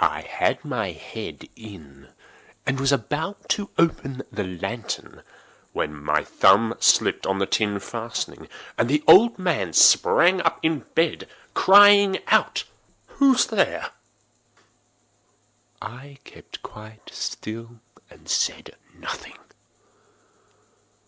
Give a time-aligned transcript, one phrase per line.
[0.00, 2.08] I had my head in,
[2.66, 5.22] and was about to open the lantern,
[5.72, 10.80] when my thumb slipped upon the tin fastening, and the old man sprang up in
[10.96, 13.92] bed, crying out—"Who's there?"
[15.80, 17.78] I kept quite still
[18.10, 19.38] and said nothing.